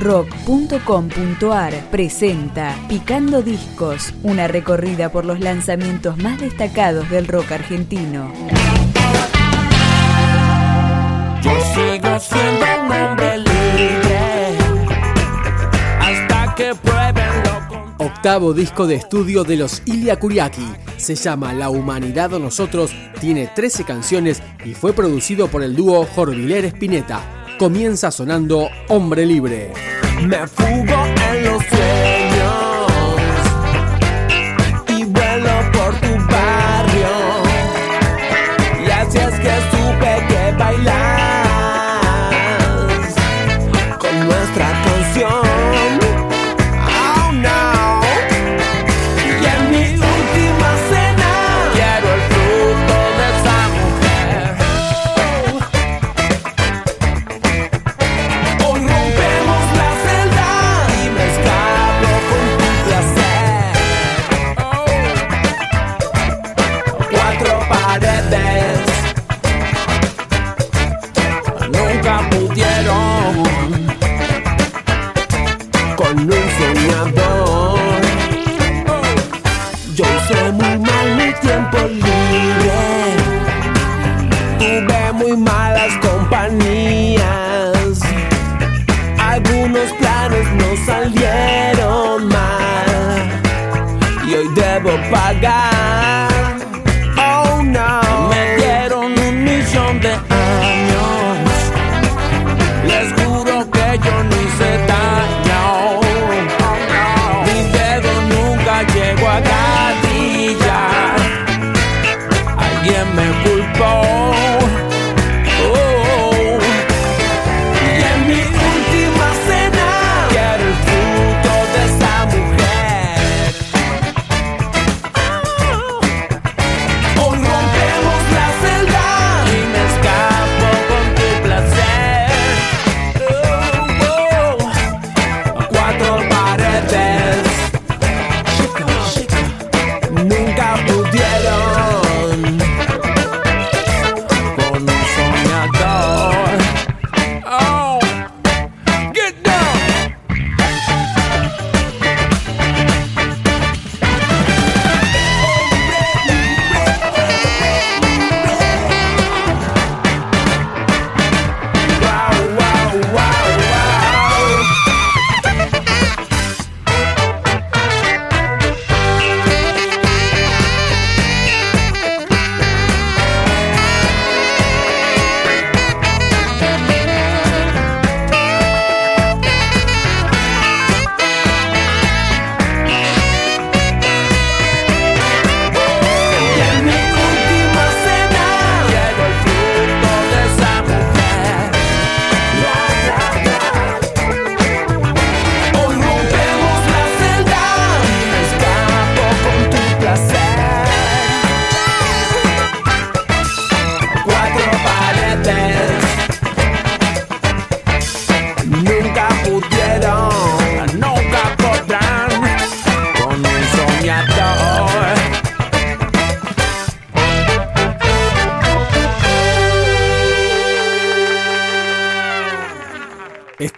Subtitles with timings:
[0.00, 8.32] rock.com.ar presenta Picando Discos, una recorrida por los lanzamientos más destacados del rock argentino.
[11.42, 14.58] Yo sigo siendo un hombre libre
[16.00, 18.04] hasta que prueben lo.
[18.06, 20.66] Octavo disco de estudio de los Ilia Kuriaki.
[20.96, 26.06] Se llama La Humanidad o Nosotros, tiene 13 canciones y fue producido por el dúo
[26.06, 29.70] Jorviler Spinetta comienza sonando Hombre Libre.
[30.26, 31.19] Me fugo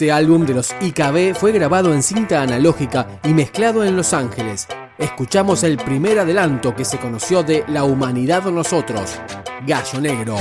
[0.00, 4.66] Este álbum de los IKB fue grabado en cinta analógica y mezclado en Los Ángeles.
[4.96, 9.20] Escuchamos el primer adelanto que se conoció de La humanidad nosotros,
[9.66, 10.36] Gallo Negro.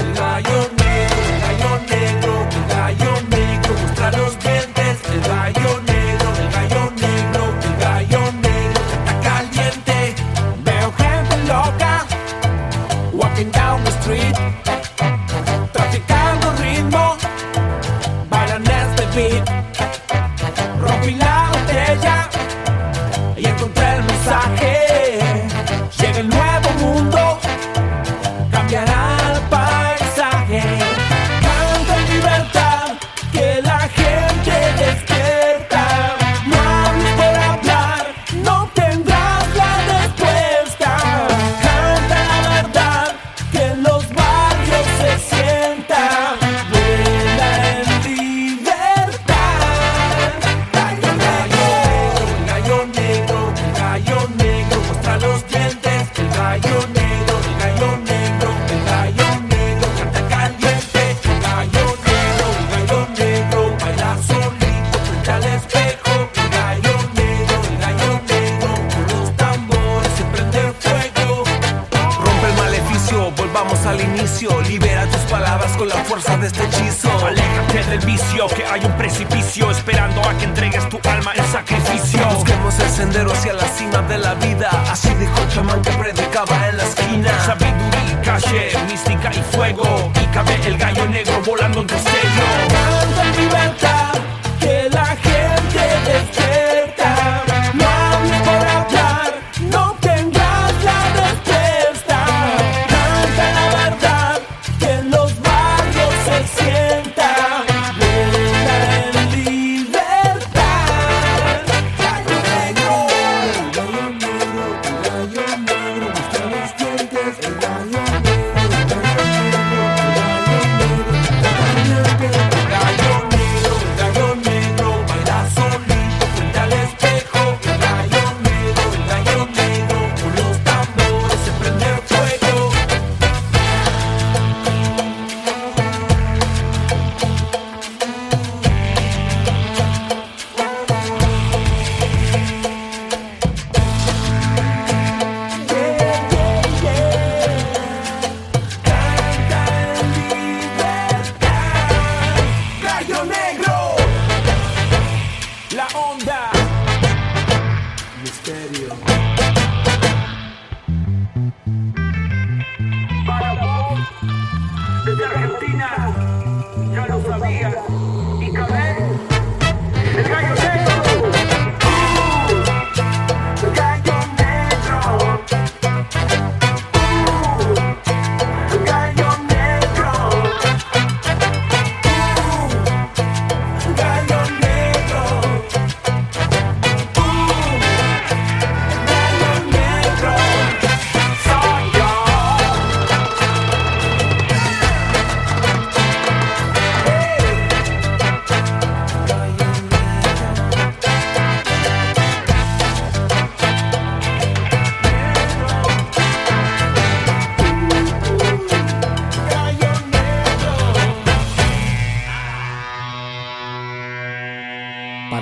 [91.50, 92.08] volando entre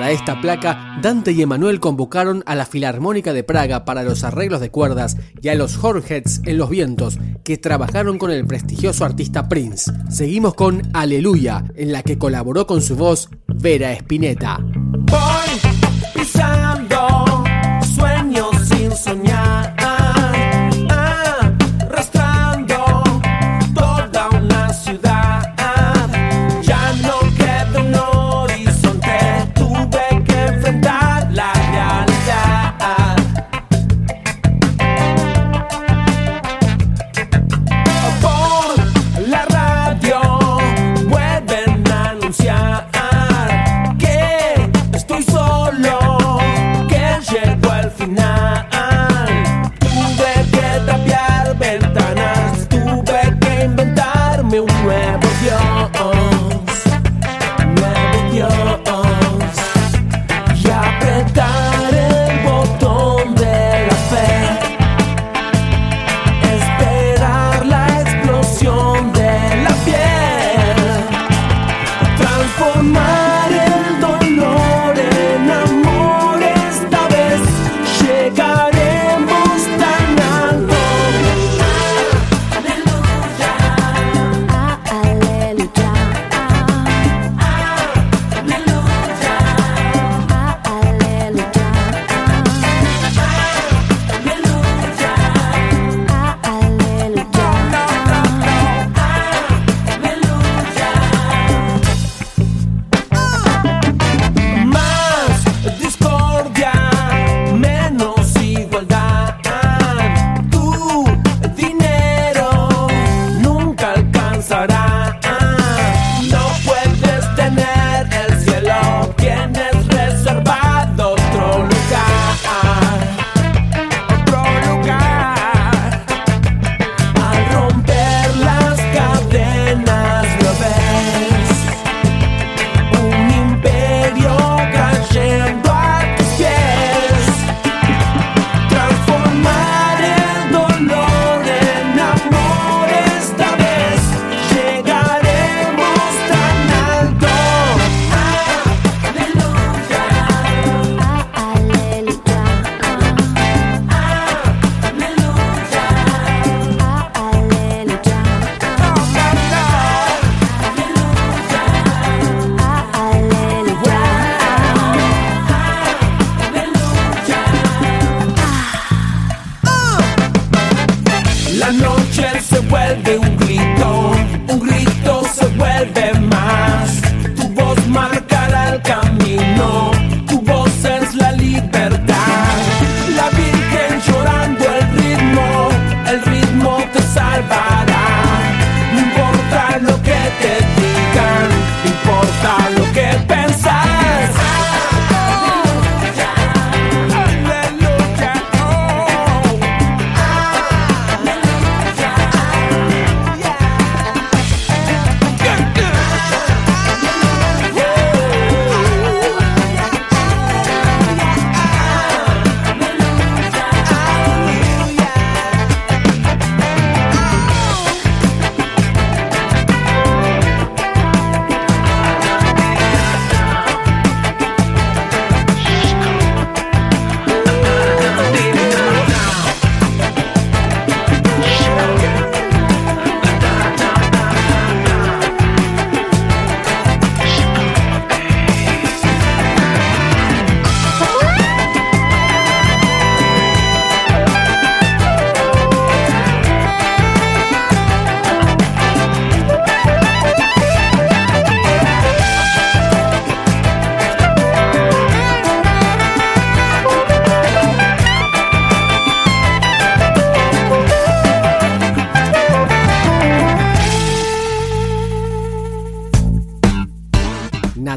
[0.07, 4.61] Para esta placa, Dante y Emanuel convocaron a la Filarmónica de Praga para los arreglos
[4.61, 9.49] de cuerdas y a los Hornheads en los vientos, que trabajaron con el prestigioso artista
[9.49, 9.91] Prince.
[10.09, 14.61] Seguimos con Aleluya, en la que colaboró con su voz Vera Spinetta.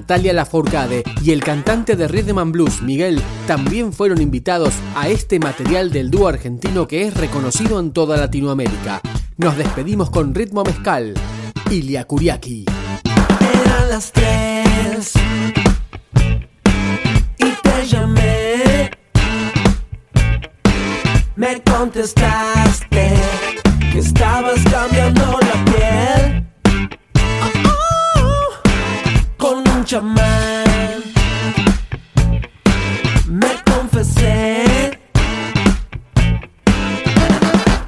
[0.01, 5.39] Natalia Lafourcade y el cantante de Rhythm and Blues, Miguel, también fueron invitados a este
[5.39, 9.03] material del dúo argentino que es reconocido en toda Latinoamérica.
[9.37, 11.13] Nos despedimos con ritmo mezcal.
[11.71, 12.65] Ilia Kuriaki.
[13.63, 15.13] Eran las tres
[17.37, 18.91] y te llamé.
[21.37, 23.13] Me contestaste
[23.93, 25.50] que estabas cambiando
[29.93, 30.07] Me
[33.65, 35.01] confesé.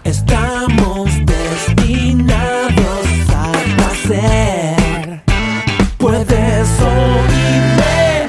[0.02, 5.22] Estamos destinados a nacer.
[5.98, 8.26] Puedes oírme,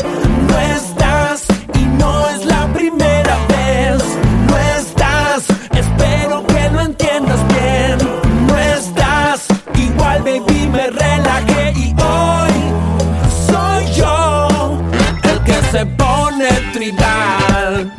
[0.48, 4.04] no estás y no es la primera vez.
[4.50, 7.98] No estás, espero que lo entiendas bien.
[8.46, 12.43] No estás, igual baby me relajé y hoy
[15.74, 17.92] se pone tribal,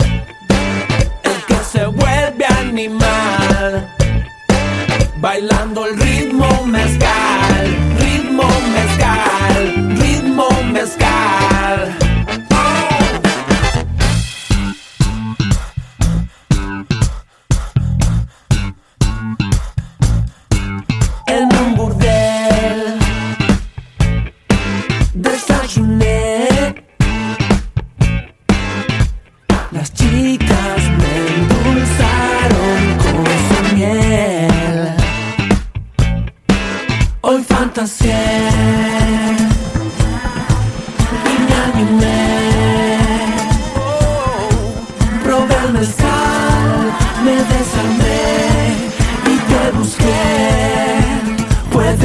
[1.25, 3.89] el que se vuelve animal
[5.17, 7.67] bailando el ritmo mezcal,
[7.99, 11.54] ritmo mezcal, ritmo mezcal.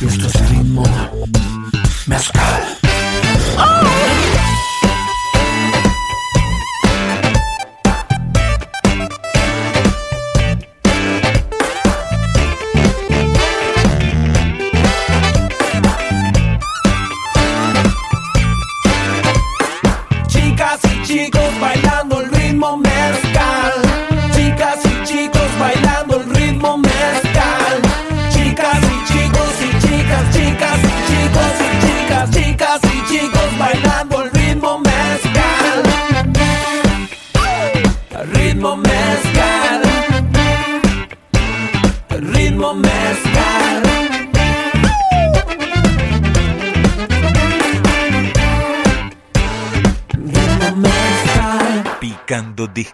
[0.00, 0.82] Y esto es el ritmo
[2.06, 2.78] mezcal.
[2.82, 4.37] Chicas